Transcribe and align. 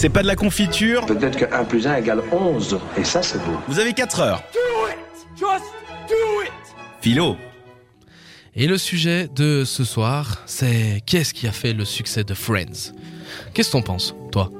C'est 0.00 0.10
pas 0.10 0.22
de 0.22 0.28
la 0.28 0.36
confiture. 0.36 1.06
Peut-être 1.06 1.36
que 1.36 1.52
1 1.52 1.64
plus 1.64 1.88
1 1.88 1.96
égale 1.96 2.22
11. 2.30 2.78
Et 2.96 3.02
ça, 3.02 3.20
c'est 3.20 3.38
beau. 3.38 3.58
Vous 3.66 3.80
avez 3.80 3.92
4 3.92 4.20
heures. 4.20 4.42
Philo. 7.00 7.36
Et 8.54 8.68
le 8.68 8.78
sujet 8.78 9.28
de 9.34 9.64
ce 9.64 9.82
soir, 9.82 10.44
c'est 10.46 11.02
qu'est-ce 11.04 11.34
qui 11.34 11.48
a 11.48 11.52
fait 11.52 11.72
le 11.72 11.84
succès 11.84 12.22
de 12.22 12.32
Friends? 12.32 12.92
Qu'est-ce 13.52 13.70
que 13.70 13.72
t'en 13.72 13.82
penses, 13.82 14.14
toi? 14.30 14.52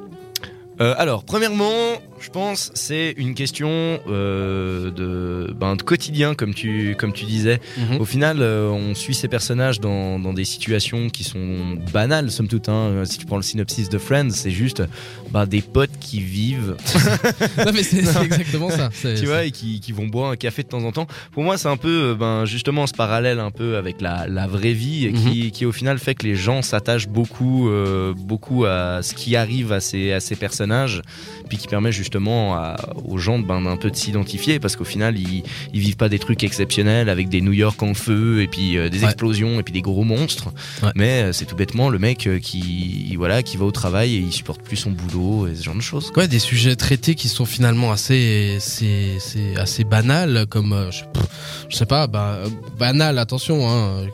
Euh, 0.81 0.97
alors, 0.99 1.23
premièrement, 1.23 2.03
je 2.21 2.31
pense 2.31 2.71
c'est 2.75 3.15
une 3.17 3.35
question 3.35 4.01
euh, 4.09 4.91
de, 4.91 5.53
ben, 5.55 5.77
de 5.77 5.83
quotidien, 5.83 6.35
comme 6.35 6.55
tu, 6.55 6.95
comme 6.99 7.13
tu 7.13 7.25
disais. 7.25 7.61
Mhm. 7.77 8.01
Au 8.01 8.05
final, 8.05 8.39
euh, 8.41 8.69
on 8.69 8.95
suit 8.95 9.15
ces 9.15 9.29
personnages 9.29 9.81
dans, 9.81 10.19
dans 10.19 10.33
des 10.33 10.45
situations 10.45 11.09
qui 11.11 11.25
sont 11.25 11.77
banales, 11.93 12.31
somme 12.31 12.49
toute. 12.49 12.69
hein. 12.69 13.03
Si 13.05 13.19
tu 13.19 13.27
prends 13.27 13.37
le 13.37 13.43
synopsis 13.43 13.89
de 13.89 13.99
Friends, 13.99 14.31
c'est 14.31 14.51
juste 14.51 14.83
ben, 15.31 15.47
des 15.47 15.61
potes 15.63 15.99
qui 16.01 16.21
vivent, 16.21 16.77
Non 17.59 17.73
mais 17.75 17.83
c'est 17.83 17.99
exactement 18.25 18.71
ça. 18.71 18.91
tu 19.17 19.27
vois, 19.27 19.45
et 19.45 19.51
qui, 19.51 19.81
qui 19.81 19.93
vont 19.93 20.07
boire 20.07 20.31
un 20.31 20.37
café 20.37 20.63
de 20.63 20.69
temps 20.69 20.83
en 20.85 20.93
temps. 20.93 21.07
Pour 21.33 21.43
moi, 21.43 21.59
c'est 21.59 21.69
un 21.69 21.77
peu, 21.77 22.11
euh, 22.11 22.15
ben, 22.15 22.45
justement, 22.45 22.87
ce 22.87 22.95
parallèle 22.95 23.39
un 23.39 23.51
peu 23.51 23.77
avec 23.77 24.01
la, 24.01 24.27
la 24.27 24.47
vraie 24.47 24.73
vie, 24.73 25.07
et 25.07 25.13
qui, 25.13 25.51
qui 25.53 25.67
au 25.67 25.73
final 25.73 25.99
fait 25.99 26.15
que 26.15 26.27
les 26.27 26.35
gens 26.37 26.63
s'attachent 26.63 27.09
beaucoup, 27.09 27.69
euh, 27.69 28.15
beaucoup 28.17 28.65
à 28.65 29.01
ce 29.03 29.15
qui 29.15 29.37
arrive 29.37 29.73
à 29.73 29.81
ces, 29.81 30.13
à 30.13 30.21
ces 30.21 30.37
personnages, 30.37 31.03
puis 31.49 31.59
qui 31.59 31.67
permet 31.69 31.93
justement 31.93 32.08
à- 32.17 32.77
aux 33.07 33.19
gens 33.19 33.39
de, 33.39 33.45
ben, 33.45 33.61
d'un 33.63 33.77
peu 33.77 33.91
de 33.91 33.97
s'identifier, 33.97 34.59
parce 34.59 34.77
qu'au 34.77 34.85
final, 34.85 35.19
ils, 35.19 35.43
ils 35.75 35.81
vivent 35.81 35.97
pas 35.97 36.09
des 36.09 36.19
trucs 36.19 36.43
exceptionnels 36.45 37.09
avec 37.09 37.29
des 37.29 37.41
New 37.41 37.53
York 37.53 37.83
en 37.83 37.95
feu, 37.95 38.43
et 38.43 38.47
puis 38.49 38.77
euh, 38.77 38.89
des 38.89 38.99
Ouais. 39.01 39.05
explosions, 39.07 39.61
et 39.61 39.63
puis 39.63 39.73
des 39.73 39.83
gros 39.83 40.05
monstres. 40.05 40.49
Ouais. 40.83 40.91
Mais 40.95 41.23
euh, 41.23 41.33
c'est 41.33 41.45
tout 41.45 41.57
bêtement 41.57 41.89
le 41.89 41.99
mec 41.99 42.27
euh, 42.27 42.39
qui, 42.39 43.15
voilà, 43.17 43.43
qui 43.43 43.57
va 43.57 43.65
au 43.65 43.71
travail 43.73 44.15
et 44.15 44.19
il 44.19 44.33
supporte 44.33 44.63
plus 44.63 44.77
son 44.77 44.91
boulot 44.91 45.47
et 45.49 45.55
ce 45.55 45.63
genre 45.63 45.75
de 45.75 45.81
choses. 45.81 46.11
Ouais, 46.17 46.29
des 46.29 46.39
sujets 46.39 46.77
traités 46.77 47.15
qui 47.15 47.29
sont 47.29 47.45
finalement 47.45 47.93
assez, 47.93 48.57
c'est, 48.61 49.19
assez 49.57 49.85
banals, 49.85 50.47
comme 50.49 50.73
euh, 50.73 50.91
je, 50.91 51.05
pff, 51.05 51.27
je 51.69 51.77
sais 51.77 51.87
pas, 51.87 52.07
bah, 52.07 52.39
euh, 52.45 52.49
banal, 52.79 53.19
attention, 53.19 53.69
hein, 53.69 54.07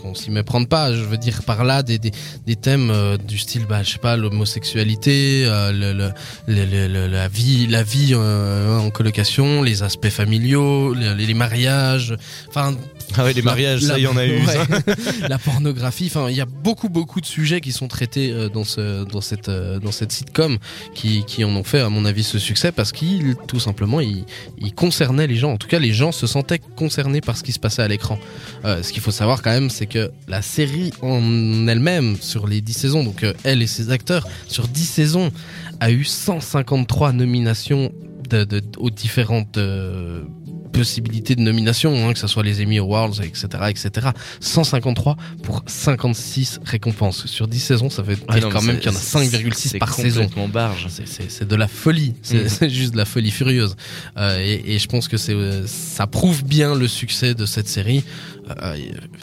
qu'on 0.00 0.14
s'y 0.14 0.30
méprenne 0.30 0.66
pas. 0.66 0.94
Je 0.94 1.02
veux 1.02 1.18
dire 1.18 1.42
par 1.44 1.64
là 1.64 1.82
des, 1.82 1.98
des, 1.98 2.12
des 2.46 2.56
thèmes 2.56 2.92
du 3.26 3.38
style, 3.38 3.66
bah, 3.68 3.82
je 3.82 3.90
sais 3.92 3.98
pas, 3.98 4.16
l'homosexualité, 4.16 5.44
le, 5.46 5.92
le, 5.92 6.10
le- 6.46 6.64
le- 6.64 6.88
le- 6.88 7.23
la 7.24 7.28
vie, 7.28 7.66
la 7.66 7.82
vie 7.82 8.10
euh, 8.12 8.78
en 8.78 8.90
colocation, 8.90 9.62
les 9.62 9.82
aspects 9.82 10.10
familiaux, 10.10 10.92
les, 10.92 11.14
les 11.14 11.32
mariages, 11.32 12.14
enfin 12.48 12.76
Ah 13.16 13.24
ouais, 13.24 13.32
les 13.32 13.42
mariages, 13.42 13.82
la- 13.82 13.88
ça, 13.88 13.98
il 13.98 14.02
y 14.02 14.06
en 14.06 14.16
a 14.16 14.26
eu. 14.26 14.38
ouais. 14.44 14.48
la 15.28 15.38
pornographie. 15.38 16.06
Enfin, 16.06 16.28
il 16.30 16.36
y 16.36 16.40
a 16.40 16.46
beaucoup, 16.46 16.88
beaucoup 16.88 17.20
de 17.20 17.26
sujets 17.26 17.60
qui 17.60 17.70
sont 17.72 17.86
traités 17.86 18.32
euh, 18.32 18.48
dans 18.48 18.64
ce, 18.64 19.04
dans 19.04 19.20
cette, 19.20 19.48
euh, 19.48 19.78
dans 19.78 19.92
cette 19.92 20.10
sitcom 20.10 20.58
qui, 20.94 21.24
qui 21.24 21.44
en 21.44 21.50
ont 21.50 21.62
fait, 21.64 21.80
à 21.80 21.88
mon 21.90 22.04
avis, 22.04 22.24
ce 22.24 22.38
succès 22.38 22.72
parce 22.72 22.90
qu'il, 22.92 23.36
tout 23.46 23.60
simplement, 23.60 24.00
il, 24.00 24.24
il 24.58 24.74
concernait 24.74 25.26
les 25.26 25.36
gens. 25.36 25.52
En 25.52 25.56
tout 25.58 25.68
cas, 25.68 25.78
les 25.78 25.92
gens 25.92 26.10
se 26.12 26.26
sentaient 26.26 26.58
concernés 26.76 27.20
par 27.20 27.36
ce 27.36 27.42
qui 27.44 27.52
se 27.52 27.58
passait 27.60 27.82
à 27.82 27.88
l'écran. 27.88 28.18
Euh, 28.64 28.82
ce 28.82 28.92
qu'il 28.92 29.02
faut 29.02 29.10
savoir 29.12 29.42
quand 29.42 29.50
même, 29.52 29.70
c'est 29.70 29.86
que 29.86 30.10
la 30.26 30.42
série 30.42 30.92
en 31.02 31.66
elle-même, 31.68 32.16
sur 32.20 32.46
les 32.48 32.60
10 32.60 32.72
saisons, 32.72 33.04
donc 33.04 33.24
elle 33.44 33.62
et 33.62 33.66
ses 33.66 33.90
acteurs, 33.90 34.26
sur 34.48 34.66
10 34.66 34.84
saisons, 34.84 35.30
a 35.80 35.90
eu 35.92 36.04
153 36.04 37.12
nominations 37.12 37.92
de, 38.28 38.44
de- 38.44 38.62
aux 38.78 38.90
différentes 38.90 39.58
possibilités 40.74 41.34
de 41.36 41.40
nomination, 41.40 41.94
hein, 42.08 42.12
que 42.12 42.18
ce 42.18 42.26
soit 42.26 42.42
les 42.42 42.62
Emmy 42.62 42.78
Awards, 42.78 43.20
etc., 43.22 43.46
etc. 43.68 44.08
153 44.40 45.16
pour 45.42 45.62
56 45.66 46.60
récompenses. 46.64 47.26
Sur 47.26 47.48
10 47.48 47.58
saisons, 47.60 47.90
ça 47.90 48.02
dire 48.02 48.24
Ah 48.28 48.40
non, 48.40 48.48
quand 48.50 48.62
même 48.62 48.78
qu'il 48.78 48.90
y 48.90 48.94
en 48.94 48.96
a 48.96 49.00
5,6 49.00 49.54
c'est 49.68 49.78
par 49.78 49.94
saison. 49.94 50.22
C'est- 51.30 51.48
de 51.48 51.56
la 51.56 51.68
folie, 51.68 52.14
c'est 52.22 52.42
Mhm. 52.42 52.48
c'est 52.48 52.70
juste 52.70 52.92
de 52.92 52.98
la 52.98 53.04
folie 53.04 53.30
furieuse. 53.30 53.76
Euh, 54.16 54.38
et, 54.40 54.74
et 54.74 54.78
je 54.78 54.86
pense 54.88 55.08
que 55.08 55.16
c'est 55.16 55.32
euh, 55.34 55.66
ça 55.66 56.06
prouve 56.06 56.44
bien 56.44 56.74
le 56.74 56.88
succès 56.88 57.34
de 57.34 57.46
cette 57.46 57.68
série. 57.68 58.02
Euh, 58.62 58.76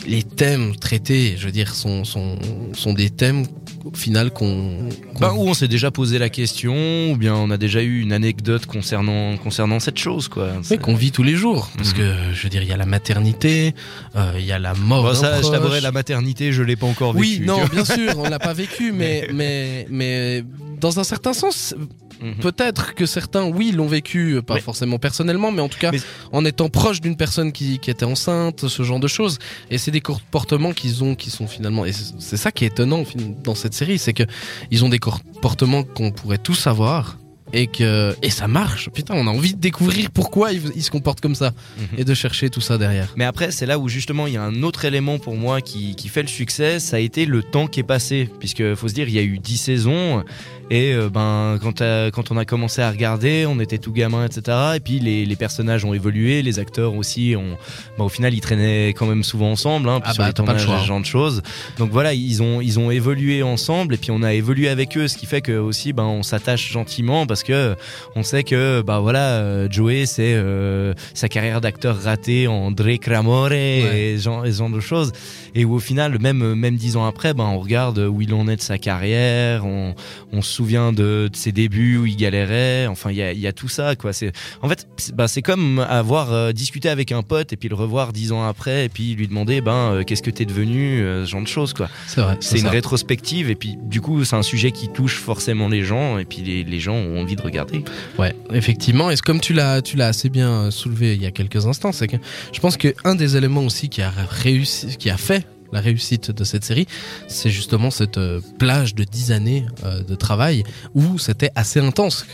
les 0.07 0.23
thèmes 0.23 0.75
traités, 0.75 1.35
je 1.37 1.45
veux 1.45 1.51
dire, 1.51 1.75
sont 1.75 2.03
sont, 2.05 2.39
sont 2.73 2.93
des 2.93 3.09
thèmes 3.11 3.45
au 3.85 3.95
final 3.95 4.31
qu'on 4.31 4.89
qu'on- 5.13 5.19
Ben, 5.19 5.31
ou 5.33 5.47
on 5.47 5.53
s'est 5.53 5.67
déjà 5.67 5.91
posé 5.91 6.17
la 6.17 6.29
question, 6.29 7.11
ou 7.11 7.17
bien 7.17 7.35
on 7.35 7.51
a 7.51 7.57
déjà 7.57 7.81
eu 7.83 8.01
une 8.01 8.13
anecdote 8.13 8.65
concernant, 8.65 9.37
concernant 9.37 9.79
cette 9.79 9.97
chose, 9.99 10.27
quoi. 10.27 10.49
qu'on 10.77 10.95
vit 10.95 11.11
tous 11.11 11.23
les 11.23 11.35
jours. 11.41 11.69
Parce 11.75 11.91
Mhm. 11.91 11.97
que 11.97 12.13
je 12.33 12.43
veux 12.43 12.49
dire, 12.49 12.61
il 12.63 12.69
y 12.69 12.71
a 12.71 12.77
la 12.77 12.85
maternité, 12.85 13.75
euh, 14.15 14.31
il 14.39 14.45
y 14.45 14.51
a 14.53 14.59
la 14.59 14.73
mort. 14.73 15.03
Bon, 15.03 15.13
ça, 15.13 15.35
je 15.35 15.41
proche. 15.41 15.51
t'avouerai, 15.51 15.81
la 15.81 15.91
maternité, 15.91 16.53
je 16.53 16.63
l'ai 16.63 16.77
pas 16.77 16.87
encore 16.87 17.13
Oui, 17.15 17.33
vécu. 17.33 17.45
non, 17.45 17.55
tu 17.55 17.61
vois. 17.61 17.83
bien 17.83 17.85
sûr, 17.85 18.13
on 18.17 18.29
l'a 18.29 18.39
pas 18.39 18.53
vécu, 18.53 18.91
mais, 18.93 19.27
mais, 19.33 19.85
mais 19.89 20.43
dans 20.79 20.99
un 20.99 21.03
certain 21.03 21.33
sens, 21.33 21.75
Mhm. 22.21 22.35
peut-être 22.35 22.93
que 22.93 23.07
certains, 23.07 23.45
oui, 23.45 23.71
l'ont 23.71 23.87
vécu, 23.87 24.33
euh, 24.35 24.41
pas 24.43 24.53
Mais- 24.53 24.61
forcément 24.61 24.99
personnellement, 24.99 25.51
mais 25.51 25.61
en 25.63 25.69
tout 25.69 25.79
cas, 25.79 25.91
Mais- 25.91 25.99
en 26.31 26.45
étant 26.45 26.69
proche 26.69 27.01
d'une 27.01 27.17
personne 27.17 27.51
qui, 27.51 27.79
qui 27.79 27.89
était 27.89 28.05
enceinte, 28.05 28.67
ce 28.67 28.83
genre 28.83 28.99
de 28.99 29.07
choses. 29.07 29.39
Et 29.71 29.79
c'est 29.79 29.89
des 29.89 30.01
comportements 30.01 30.71
qu'ils 30.71 31.03
ont, 31.03 31.15
qui 31.15 31.31
sont 31.31 31.47
finalement, 31.47 31.83
et 31.83 31.91
c'est 31.91 32.37
ça 32.37 32.51
qui 32.51 32.63
est 32.63 32.67
étonnant 32.67 33.03
dans 33.43 33.55
cette 33.55 33.73
série, 33.73 33.97
c'est 33.97 34.13
que 34.13 34.23
ils 34.69 34.85
ont 34.85 34.89
des 34.89 34.99
comportements 34.99 35.81
qu'on 35.83 36.11
pourrait 36.11 36.37
tous 36.37 36.67
avoir. 36.67 37.17
Et 37.53 37.67
que 37.67 38.15
et 38.21 38.29
ça 38.29 38.47
marche. 38.47 38.89
Putain, 38.91 39.13
on 39.15 39.27
a 39.27 39.29
envie 39.31 39.53
de 39.53 39.59
découvrir 39.59 40.09
pourquoi 40.11 40.51
ils, 40.53 40.61
ils 40.75 40.83
se 40.83 40.91
comportent 40.91 41.21
comme 41.21 41.35
ça 41.35 41.51
Mhm. 41.79 41.99
et 41.99 42.03
de 42.05 42.13
chercher 42.13 42.49
tout 42.49 42.61
ça 42.61 42.77
derrière. 42.77 43.09
Mais 43.15 43.25
après, 43.25 43.51
c'est 43.51 43.65
là 43.65 43.77
où 43.79 43.89
justement 43.89 44.27
il 44.27 44.33
y 44.33 44.37
a 44.37 44.43
un 44.43 44.63
autre 44.63 44.85
élément 44.85 45.19
pour 45.19 45.35
moi 45.35 45.61
qui, 45.61 45.95
qui 45.95 46.07
fait 46.07 46.21
le 46.21 46.27
succès, 46.27 46.79
ça 46.79 46.97
a 46.97 46.99
été 46.99 47.25
le 47.25 47.43
temps 47.43 47.67
qui 47.67 47.79
est 47.79 47.83
passé. 47.83 48.29
Puisque 48.39 48.75
faut 48.75 48.87
se 48.87 48.93
dire, 48.93 49.07
il 49.07 49.13
y 49.15 49.19
a 49.19 49.23
eu 49.23 49.39
10 49.39 49.57
saisons, 49.57 50.23
et 50.69 50.93
euh, 50.93 51.09
ben, 51.09 51.59
quand, 51.61 51.81
euh, 51.81 52.09
quand 52.11 52.31
on 52.31 52.37
a 52.37 52.45
commencé 52.45 52.81
à 52.81 52.89
regarder, 52.89 53.45
on 53.45 53.59
était 53.59 53.77
tout 53.77 53.91
gamin, 53.91 54.25
etc. 54.25 54.57
Et 54.75 54.79
puis 54.79 54.99
les, 54.99 55.25
les 55.25 55.35
personnages 55.35 55.83
ont 55.83 55.93
évolué, 55.93 56.41
les 56.41 56.59
acteurs 56.59 56.93
aussi, 56.95 57.35
ont, 57.37 57.57
ben, 57.97 58.05
au 58.05 58.09
final 58.09 58.33
ils 58.33 58.39
traînaient 58.39 58.89
quand 58.89 59.05
même 59.05 59.23
souvent 59.23 59.51
ensemble, 59.51 59.89
hein, 59.89 59.99
puis 59.99 60.09
Ah 60.11 60.13
sur 60.13 60.23
bah, 60.23 60.31
les 60.37 60.45
pas 60.45 60.53
le 60.53 60.59
choix, 60.59 60.75
hein. 60.77 60.81
ce 60.81 60.87
genre 60.87 61.01
de 61.01 61.05
choses. 61.05 61.41
Donc 61.77 61.91
voilà, 61.91 62.13
ils 62.13 62.41
ont, 62.41 62.61
ils 62.61 62.79
ont 62.79 62.89
évolué 62.91 63.43
ensemble, 63.43 63.95
et 63.95 63.97
puis 63.97 64.11
on 64.11 64.23
a 64.23 64.33
évolué 64.33 64.69
avec 64.69 64.95
eux, 64.97 65.07
ce 65.09 65.17
qui 65.17 65.25
fait 65.25 65.41
que 65.41 65.57
aussi 65.57 65.91
ben, 65.91 66.03
on 66.03 66.23
s'attache 66.23 66.71
gentiment 66.71 67.25
parce 67.27 67.40
que 67.43 67.75
on 68.15 68.23
sait 68.23 68.43
que 68.43 68.81
bah 68.81 68.99
voilà 68.99 69.39
euh, 69.39 69.67
Joey 69.69 70.05
c'est 70.05 70.33
euh, 70.33 70.93
sa 71.13 71.29
carrière 71.29 71.61
d'acteur 71.61 72.01
ratée 72.01 72.47
en 72.47 72.71
Dre 72.71 72.97
Cramore 72.99 73.51
et, 73.51 74.15
ce 74.17 74.23
genre, 74.23 74.45
et 74.45 74.51
ce 74.51 74.57
genre 74.57 74.69
de 74.69 74.79
choses. 74.79 75.11
Et 75.55 75.65
où 75.65 75.73
au 75.75 75.79
final 75.79 76.19
même 76.19 76.55
même 76.55 76.75
dix 76.75 76.95
ans 76.97 77.05
après 77.05 77.33
ben 77.33 77.45
on 77.45 77.59
regarde 77.59 77.99
où 77.99 78.21
il 78.21 78.33
en 78.33 78.47
est 78.47 78.55
de 78.55 78.61
sa 78.61 78.77
carrière 78.77 79.65
on, 79.65 79.95
on 80.31 80.41
se 80.41 80.51
souvient 80.51 80.91
de, 80.91 81.29
de 81.31 81.35
ses 81.35 81.51
débuts 81.51 81.97
où 81.97 82.05
il 82.05 82.15
galérait. 82.15 82.87
Enfin 82.87 83.11
il 83.11 83.17
y 83.17 83.21
a, 83.21 83.31
il 83.31 83.39
y 83.39 83.47
a 83.47 83.53
tout 83.53 83.69
ça 83.69 83.95
quoi. 83.95 84.13
C'est 84.13 84.31
en 84.61 84.69
fait 84.69 84.87
c'est 84.97 85.15
bah, 85.15 85.25
comme 85.43 85.79
avoir 85.79 86.31
euh, 86.31 86.51
discuté 86.51 86.89
avec 86.89 87.11
un 87.11 87.23
pote 87.23 87.53
et 87.53 87.57
puis 87.57 87.69
le 87.69 87.75
revoir 87.75 88.13
dix 88.13 88.31
ans 88.31 88.43
après 88.43 88.85
et 88.85 88.89
puis 88.89 89.15
lui 89.15 89.27
demander 89.27 89.61
ben 89.61 89.91
euh, 89.93 90.03
qu'est-ce 90.03 90.23
que 90.23 90.29
t'es 90.29 90.45
devenu 90.45 90.99
ce 90.99 91.25
genre 91.25 91.41
de 91.41 91.47
choses 91.47 91.73
quoi. 91.73 91.89
C'est 92.07 92.57
une 92.57 92.65
ça. 92.65 92.69
rétrospective 92.69 93.49
et 93.49 93.55
puis 93.55 93.77
du 93.81 94.01
coup 94.01 94.23
c'est 94.23 94.35
un 94.35 94.43
sujet 94.43 94.71
qui 94.71 94.89
touche 94.89 95.17
forcément 95.17 95.67
les 95.67 95.83
gens 95.83 96.17
et 96.17 96.25
puis 96.25 96.41
les, 96.41 96.63
les 96.63 96.79
gens 96.79 96.95
ont 96.95 97.23
de 97.35 97.41
regarder 97.41 97.83
Ouais, 98.17 98.35
effectivement. 98.53 99.09
Et 99.09 99.15
comme 99.17 99.39
tu 99.39 99.53
l'as, 99.53 99.81
tu 99.81 99.97
l'as 99.97 100.07
assez 100.07 100.29
bien 100.29 100.49
euh, 100.49 100.71
soulevé 100.71 101.15
il 101.15 101.21
y 101.21 101.25
a 101.25 101.31
quelques 101.31 101.65
instants, 101.65 101.91
c'est 101.91 102.07
que 102.07 102.17
je 102.51 102.59
pense 102.59 102.77
que 102.77 102.93
un 103.03 103.15
des 103.15 103.37
éléments 103.37 103.63
aussi 103.63 103.89
qui 103.89 104.01
a 104.01 104.11
réussi, 104.29 104.97
qui 104.97 105.09
a 105.09 105.17
fait 105.17 105.45
la 105.73 105.79
réussite 105.79 106.31
de 106.31 106.43
cette 106.43 106.65
série, 106.65 106.85
c'est 107.29 107.49
justement 107.49 107.91
cette 107.91 108.17
euh, 108.17 108.41
plage 108.59 108.93
de 108.93 109.05
10 109.05 109.31
années 109.31 109.65
euh, 109.85 110.03
de 110.03 110.15
travail 110.15 110.63
où 110.95 111.17
c'était 111.17 111.51
assez 111.55 111.79
intense 111.79 112.25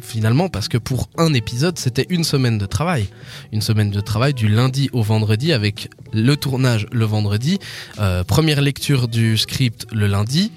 finalement 0.00 0.48
parce 0.48 0.68
que 0.68 0.78
pour 0.78 1.10
un 1.18 1.34
épisode 1.34 1.78
c'était 1.78 2.06
une 2.08 2.24
semaine 2.24 2.56
de 2.56 2.64
travail, 2.64 3.08
une 3.52 3.60
semaine 3.60 3.90
de 3.90 4.00
travail 4.00 4.32
du 4.32 4.48
lundi 4.48 4.88
au 4.94 5.02
vendredi 5.02 5.52
avec 5.52 5.90
le 6.14 6.36
tournage 6.36 6.86
le 6.90 7.04
vendredi, 7.04 7.58
première 8.26 8.62
lecture 8.62 9.08
du 9.08 9.36
script 9.36 9.86
le 9.92 10.06
lundi, 10.06 10.50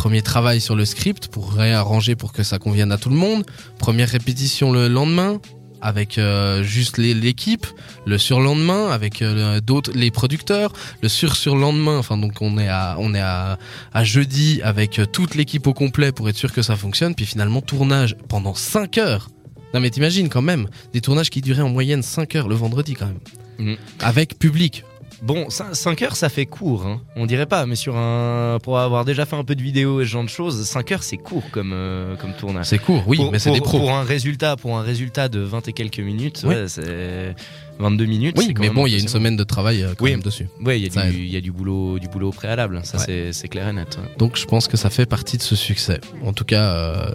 Premier 0.00 0.22
travail 0.22 0.62
sur 0.62 0.76
le 0.76 0.86
script 0.86 1.28
pour 1.28 1.52
réarranger 1.52 2.16
pour 2.16 2.32
que 2.32 2.42
ça 2.42 2.58
convienne 2.58 2.90
à 2.90 2.96
tout 2.96 3.10
le 3.10 3.16
monde. 3.16 3.44
Première 3.78 4.08
répétition 4.08 4.72
le 4.72 4.88
lendemain 4.88 5.42
avec 5.82 6.16
euh, 6.16 6.62
juste 6.62 6.96
l'équipe, 6.96 7.66
le 8.06 8.16
surlendemain 8.16 8.88
avec 8.88 9.20
euh, 9.20 9.60
d'autres 9.60 9.92
les 9.94 10.10
producteurs, 10.10 10.72
le 11.02 11.10
sur 11.10 11.36
surlendemain. 11.36 11.98
Enfin 11.98 12.16
donc 12.16 12.40
on 12.40 12.56
est 12.56 12.66
à 12.66 12.96
on 12.98 13.12
est 13.12 13.20
à, 13.20 13.58
à 13.92 14.02
jeudi 14.02 14.62
avec 14.62 15.00
euh, 15.00 15.04
toute 15.04 15.34
l'équipe 15.34 15.66
au 15.66 15.74
complet 15.74 16.12
pour 16.12 16.30
être 16.30 16.36
sûr 16.38 16.54
que 16.54 16.62
ça 16.62 16.76
fonctionne. 16.76 17.14
Puis 17.14 17.26
finalement 17.26 17.60
tournage 17.60 18.16
pendant 18.26 18.54
5 18.54 18.96
heures. 18.96 19.28
Non 19.74 19.80
mais 19.80 19.90
t'imagines 19.90 20.30
quand 20.30 20.40
même 20.40 20.66
des 20.94 21.02
tournages 21.02 21.28
qui 21.28 21.42
duraient 21.42 21.60
en 21.60 21.68
moyenne 21.68 22.02
5 22.02 22.36
heures 22.36 22.48
le 22.48 22.54
vendredi 22.54 22.94
quand 22.94 23.06
même. 23.06 23.20
Mhm. 23.58 23.76
Avec 24.00 24.38
public. 24.38 24.82
Bon, 25.22 25.48
5 25.50 26.02
heures, 26.02 26.16
ça 26.16 26.28
fait 26.30 26.46
court. 26.46 26.86
Hein. 26.86 27.00
On 27.14 27.26
dirait 27.26 27.46
pas, 27.46 27.66
mais 27.66 27.76
sur 27.76 27.96
un 27.96 28.58
pour 28.62 28.78
avoir 28.78 29.04
déjà 29.04 29.26
fait 29.26 29.36
un 29.36 29.44
peu 29.44 29.54
de 29.54 29.62
vidéo 29.62 30.00
et 30.00 30.04
ce 30.04 30.10
genre 30.10 30.24
de 30.24 30.28
choses, 30.30 30.64
5 30.64 30.92
heures, 30.92 31.02
c'est 31.02 31.18
court 31.18 31.44
comme 31.52 31.72
euh, 31.74 32.16
comme 32.16 32.32
tournage. 32.32 32.66
C'est 32.66 32.78
court, 32.78 33.04
oui, 33.06 33.18
Pour- 33.18 33.30
mais 33.32 33.38
c'est 33.38 33.52
des 33.52 33.60
pros. 33.60 33.78
Pour 33.78 33.90
un 33.92 34.02
résultat, 34.02 34.56
pour 34.56 34.78
un 34.78 34.82
résultat 34.82 35.28
de 35.28 35.40
20 35.40 35.68
et 35.68 35.72
quelques 35.72 36.00
minutes, 36.00 36.42
Oui. 36.46 36.54
ouais, 36.54 36.68
c'est 36.68 37.34
22 37.78 38.04
minutes. 38.06 38.36
Oui, 38.38 38.54
mais 38.58 38.68
bon, 38.70 38.86
il 38.86 38.92
y 38.92 38.96
a 38.96 38.98
une 38.98 39.08
semaine 39.08 39.36
de 39.36 39.44
travail 39.44 39.82
euh, 39.82 39.94
quand 39.96 40.04
Oui. 40.04 40.10
même 40.12 40.22
dessus. 40.22 40.48
Ouais, 40.62 40.78
il 40.80 40.82
y 40.94 40.98
a 40.98 41.10
du, 41.10 41.18
il 41.18 41.30
y 41.30 41.36
a 41.36 41.40
du 41.40 41.50
boulot, 41.52 41.98
du 41.98 42.08
boulot 42.08 42.28
au 42.28 42.32
préalable. 42.32 42.80
Ça, 42.84 42.98
Ouais. 42.98 43.30
c'est- 43.32 43.48
clair 43.48 43.68
et 43.68 43.72
net. 43.72 43.98
Donc 44.18 44.36
je 44.38 44.44
pense 44.46 44.68
que 44.68 44.76
ça 44.76 44.90
fait 44.90 45.06
partie 45.06 45.36
de 45.36 45.42
ce 45.42 45.56
succès. 45.56 46.00
En 46.24 46.32
tout 46.32 46.44
cas, 46.44 46.62
euh, 46.74 47.10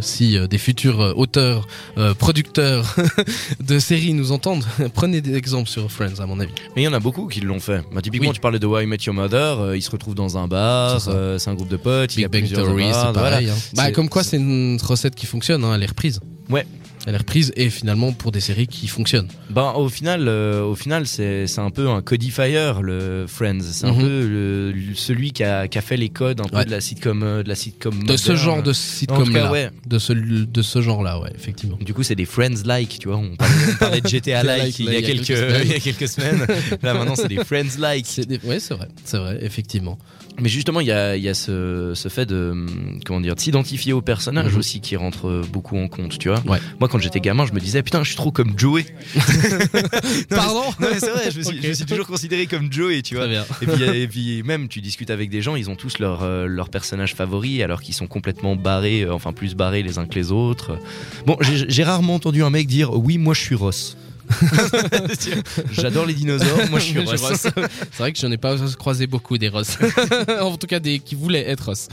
si 0.00 0.36
des 0.48 0.58
futurs 0.58 1.14
auteurs, 1.16 1.66
euh, 1.96 2.14
producteurs 2.14 2.94
de 3.60 3.78
séries 3.78 4.12
nous 4.12 4.32
entendent, 4.32 4.64
prenez 4.94 5.20
des 5.20 5.34
exemples 5.36 5.68
sur 5.68 5.90
Friends, 5.90 6.20
à 6.20 6.26
mon 6.26 6.38
avis. 6.40 6.52
Mais 6.76 6.82
il 6.82 6.84
y 6.84 6.88
en 6.88 6.92
a 6.92 7.00
beaucoup 7.00 7.26
qui 7.26 7.40
l'ont 7.48 7.60
fait. 7.60 7.82
Bah, 7.92 8.00
typiquement, 8.00 8.28
Oui. 8.28 8.34
tu 8.34 8.40
parlais 8.40 8.58
de 8.58 8.66
Why 8.66 8.84
I 8.84 8.86
Met 8.86 8.98
Your 9.06 9.14
Mother. 9.14 9.60
euh, 9.60 9.76
ils 9.76 9.82
se 9.82 9.90
retrouvent 9.90 10.14
dans 10.14 10.38
un 10.38 10.46
bar. 10.48 11.00
C'est 11.00 11.10
euh, 11.10 11.38
C'est 11.38 11.50
un 11.50 11.54
groupe 11.54 11.68
de 11.68 11.76
potes. 11.76 12.14
il 12.16 12.20
y 12.20 12.24
a 12.24 12.28
Bang 12.28 12.40
plusieurs 12.42 12.64
Theory, 12.66 12.90
bars, 12.90 13.12
voilà. 13.12 13.30
pareil. 13.30 13.50
hein. 13.50 13.54
Bah, 13.74 13.90
comme 13.90 14.08
quoi, 14.08 14.22
c'est 14.22 14.36
une 14.36 14.78
recette 14.82 15.14
qui 15.14 15.26
fonctionne, 15.26 15.64
hein, 15.64 15.72
elle 15.74 15.82
est 15.82 15.86
reprise. 15.86 16.20
Ouais. 16.50 16.66
Elle 17.08 17.14
est 17.14 17.18
reprise 17.18 17.52
et 17.56 17.70
finalement 17.70 18.12
pour 18.12 18.32
des 18.32 18.40
séries 18.40 18.66
qui 18.66 18.86
fonctionnent. 18.86 19.28
Ben, 19.48 19.72
au 19.76 19.88
final, 19.88 20.28
euh, 20.28 20.62
au 20.62 20.74
final, 20.74 21.06
c'est 21.06 21.46
c'est 21.46 21.62
un 21.62 21.70
peu 21.70 21.88
un 21.88 22.02
codifier 22.02 22.72
le 22.82 23.24
Friends. 23.26 23.60
C'est 23.62 23.86
un 23.86 23.92
Mhm. 23.94 24.00
peu 24.00 24.26
le- 24.26 24.74
celui 24.94 25.32
qui 25.32 25.42
a, 25.42 25.68
qui 25.68 25.78
a 25.78 25.80
fait 25.80 25.96
les 25.96 26.10
codes 26.10 26.42
un 26.42 26.44
peu 26.44 26.58
Ouais. 26.58 26.64
de 26.66 26.70
la 26.70 26.82
sitcom, 26.82 27.22
euh, 27.22 27.42
de 27.42 27.48
la 27.48 27.54
sitcom. 27.54 28.04
De 28.04 28.14
ce 28.18 28.36
genre 28.36 28.56
de 28.62 28.70
En 28.70 28.74
tout 28.74 28.74
sitcom 28.74 29.32
cas, 29.32 29.44
là. 29.44 29.50
ouais. 29.50 29.70
De 29.86 29.98
ce, 29.98 30.12
de 30.12 30.60
ce 30.62 30.82
genre-là, 30.82 31.18
ouais, 31.18 31.30
effectivement. 31.34 31.78
Du 31.80 31.94
coup, 31.94 32.02
c'est 32.02 32.14
des 32.14 32.26
Friends-like, 32.26 32.98
tu 32.98 33.08
vois. 33.08 33.16
On 33.16 33.36
parlait, 33.36 33.54
on 33.72 33.76
parlait 33.76 34.00
de 34.02 34.06
GTA-like 34.08 34.78
il, 34.78 34.92
y 34.92 34.96
a 34.96 35.00
quelques, 35.00 35.28
il 35.64 35.70
y 35.70 35.74
a 35.74 35.80
quelques 35.80 36.08
semaines. 36.08 36.46
Là, 36.82 36.92
maintenant, 36.92 37.14
c'est 37.16 37.28
des 37.28 37.42
Friends-like. 37.42 38.04
Ouais, 38.44 38.60
c'est 38.60 38.74
vrai, 38.74 38.88
c'est 39.04 39.16
vrai, 39.16 39.38
effectivement. 39.40 39.96
Mais 40.40 40.48
justement, 40.50 40.80
il 40.80 40.86
y 40.86 40.92
a, 40.92 41.16
y 41.16 41.28
a 41.28 41.34
ce, 41.34 41.92
ce 41.96 42.08
fait 42.08 42.26
de, 42.26 42.50
hum, 42.52 43.00
comment 43.04 43.20
dire, 43.20 43.34
de 43.34 43.40
s'identifier 43.40 43.92
au 43.94 44.02
personnage 44.02 44.52
Mhm. 44.52 44.58
aussi 44.58 44.80
qui 44.80 44.94
rentre 44.94 45.42
beaucoup 45.50 45.76
en 45.78 45.88
compte, 45.88 46.16
tu 46.18 46.28
vois. 46.28 46.40
Ouais. 46.46 46.58
Moi, 46.78 46.88
quand 46.88 46.97
j'étais 47.00 47.20
gamin, 47.20 47.46
je 47.46 47.52
me 47.52 47.60
disais, 47.60 47.82
putain, 47.82 48.02
je 48.02 48.08
suis 48.08 48.16
trop 48.16 48.30
comme 48.32 48.58
Joey. 48.58 48.84
Pardon 50.28 50.62
Non, 50.80 50.88
mais 50.92 50.98
c'est 51.00 51.10
vrai, 51.10 51.30
je 51.30 51.38
me, 51.38 51.42
suis, 51.42 51.56
Ok. 51.58 51.62
je 51.62 51.68
me 51.68 51.74
suis 51.74 51.86
toujours 51.86 52.06
considéré 52.06 52.46
comme 52.46 52.72
Joey, 52.72 53.02
tu 53.02 53.16
vois. 53.16 53.26
Bien. 53.28 53.44
Et 53.62 53.66
puis, 53.66 53.82
et 53.84 54.08
puis 54.08 54.42
même, 54.42 54.68
tu 54.68 54.80
discutes 54.80 55.10
avec 55.10 55.30
des 55.30 55.42
gens, 55.42 55.56
ils 55.56 55.70
ont 55.70 55.76
tous 55.76 55.98
leur, 55.98 56.22
euh, 56.22 56.46
leur 56.46 56.68
personnage 56.68 57.14
favori, 57.14 57.62
alors 57.62 57.80
qu'ils 57.82 57.94
sont 57.94 58.06
complètement 58.06 58.56
barrés, 58.56 59.02
euh, 59.02 59.12
enfin 59.12 59.32
plus 59.32 59.54
barrés 59.54 59.82
les 59.82 59.98
uns 59.98 60.06
que 60.06 60.14
les 60.14 60.32
autres. 60.32 60.78
Bon, 61.26 61.36
j'ai 61.40 61.66
j'ai 61.68 61.84
rarement 61.84 62.14
entendu 62.14 62.42
un 62.42 62.50
mec 62.50 62.66
dire 62.66 62.92
oui, 62.94 63.18
moi 63.18 63.34
je 63.34 63.40
suis 63.40 63.54
Ross. 63.54 63.96
J'adore 65.72 66.06
les 66.06 66.14
dinosaures, 66.14 66.68
moi 66.70 66.78
je 66.80 66.84
suis 66.86 66.98
Ross. 67.04 67.32
C'est 67.36 67.98
vrai 67.98 68.12
que 68.12 68.18
j'en 68.18 68.30
ai 68.30 68.36
pas 68.36 68.56
croisé 68.78 69.06
beaucoup 69.06 69.38
des 69.38 69.48
Ross. 69.48 69.78
en 70.40 70.56
tout 70.56 70.66
cas, 70.66 70.80
des 70.80 70.98
qui 70.98 71.14
voulaient 71.14 71.48
être 71.48 71.66
Ross. 71.66 71.88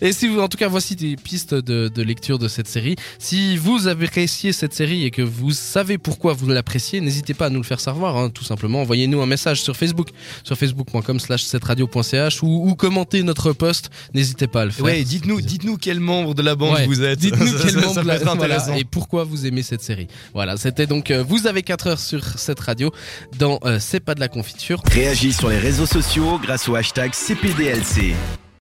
et 0.00 0.12
si 0.12 0.28
vous, 0.28 0.40
en 0.40 0.48
tout 0.48 0.58
cas, 0.58 0.68
voici 0.68 0.96
des 0.96 1.16
pistes 1.16 1.54
de, 1.54 1.88
de 1.88 2.02
lecture 2.02 2.38
de 2.38 2.48
cette 2.48 2.68
série. 2.68 2.96
Si 3.18 3.56
vous 3.56 3.86
avez 3.86 4.06
apprécié 4.06 4.52
cette 4.52 4.74
série 4.74 5.04
et 5.04 5.10
que 5.10 5.22
vous 5.22 5.52
savez 5.52 5.98
pourquoi 5.98 6.32
vous 6.34 6.46
l'appréciez, 6.48 7.00
n'hésitez 7.00 7.34
pas 7.34 7.46
à 7.46 7.50
nous 7.50 7.60
le 7.60 7.64
faire 7.64 7.80
savoir, 7.80 8.16
hein, 8.16 8.30
tout 8.30 8.44
simplement. 8.44 8.82
Envoyez-nous 8.82 9.20
un 9.20 9.26
message 9.26 9.62
sur 9.62 9.76
Facebook, 9.76 10.08
sur 10.44 10.56
facebook.com 10.56 11.18
slash 11.18 11.44
7radio.ch 11.44 12.42
ou, 12.42 12.68
ou 12.68 12.74
commentez 12.74 13.22
notre 13.22 13.52
post. 13.52 13.90
N'hésitez 14.14 14.46
pas 14.46 14.62
à 14.62 14.64
le 14.66 14.70
faire. 14.70 14.84
Ouais, 14.84 15.02
dites-nous, 15.02 15.40
dites-nous 15.40 15.76
quel 15.76 15.98
membre 15.98 16.34
de 16.34 16.42
la 16.42 16.54
bande 16.54 16.74
Ouais, 16.74 16.86
vous 16.86 17.02
êtes. 17.02 17.18
Dites-nous 17.18 17.52
quel 17.64 17.76
membre 17.76 18.02
peut 18.02 18.06
la- 18.06 18.18
voilà, 18.18 18.78
et 18.78 18.84
pourquoi 18.84 19.24
vous 19.24 19.46
aimez 19.46 19.62
cette 19.62 19.82
série. 19.82 20.08
Voilà, 20.34 20.56
c'était 20.72 20.86
donc 20.86 21.10
euh, 21.10 21.22
vous 21.22 21.46
avez 21.46 21.62
4 21.62 21.86
heures 21.86 21.98
sur 21.98 22.24
cette 22.38 22.60
radio 22.60 22.90
dans 23.38 23.58
euh, 23.66 23.76
C'est 23.78 24.00
pas 24.00 24.14
de 24.14 24.20
la 24.20 24.28
confiture. 24.28 24.80
Réagis 24.90 25.34
sur 25.34 25.50
les 25.50 25.58
réseaux 25.58 25.84
sociaux 25.84 26.38
grâce 26.42 26.66
au 26.66 26.74
hashtag 26.74 27.12
CPDLC. 27.12 28.14